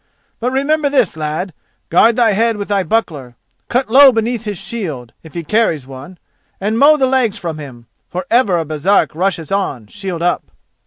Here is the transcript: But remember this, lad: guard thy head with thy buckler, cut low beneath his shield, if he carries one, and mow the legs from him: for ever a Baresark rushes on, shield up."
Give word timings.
But 0.39 0.49
remember 0.51 0.89
this, 0.89 1.15
lad: 1.15 1.53
guard 1.91 2.15
thy 2.15 2.31
head 2.31 2.57
with 2.57 2.69
thy 2.69 2.81
buckler, 2.81 3.35
cut 3.69 3.91
low 3.91 4.11
beneath 4.11 4.45
his 4.45 4.57
shield, 4.57 5.13
if 5.21 5.35
he 5.35 5.43
carries 5.43 5.85
one, 5.85 6.17
and 6.59 6.79
mow 6.79 6.97
the 6.97 7.05
legs 7.05 7.37
from 7.37 7.59
him: 7.59 7.85
for 8.09 8.25
ever 8.31 8.57
a 8.57 8.65
Baresark 8.65 9.13
rushes 9.13 9.51
on, 9.51 9.85
shield 9.85 10.23
up." 10.23 10.49